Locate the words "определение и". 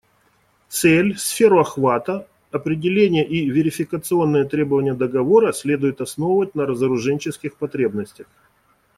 2.51-3.47